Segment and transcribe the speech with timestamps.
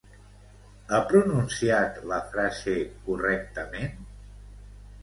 [0.87, 4.03] Ha pronunciat la frase correctament?